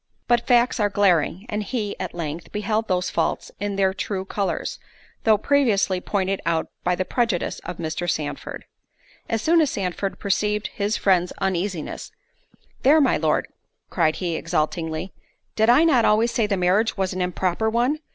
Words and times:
But 0.27 0.47
facts 0.47 0.79
are 0.79 0.89
glaring; 0.89 1.45
and 1.47 1.61
he, 1.61 1.95
at 1.99 2.15
length, 2.15 2.51
beheld 2.51 2.87
those 2.87 3.11
faults 3.11 3.51
in 3.59 3.75
their 3.75 3.93
true 3.93 4.25
colours, 4.25 4.79
though 5.25 5.37
previously 5.37 6.01
pointed 6.01 6.41
out 6.43 6.69
by 6.83 6.95
the 6.95 7.05
prejudice 7.05 7.59
of 7.59 7.77
Mr. 7.77 8.09
Sandford. 8.09 8.65
As 9.29 9.43
soon 9.43 9.61
as 9.61 9.69
Sandford 9.69 10.17
perceived 10.17 10.71
his 10.73 10.97
friend's 10.97 11.33
uneasiness, 11.37 12.11
"There, 12.81 12.99
my 12.99 13.17
Lord!" 13.17 13.47
cried 13.91 14.15
he, 14.15 14.33
exultingly, 14.33 15.13
"did 15.55 15.69
I 15.69 15.83
not 15.83 16.03
always 16.03 16.31
say 16.31 16.47
the 16.47 16.57
marriage 16.57 16.97
was 16.97 17.13
an 17.13 17.21
improper 17.21 17.69
one? 17.69 17.99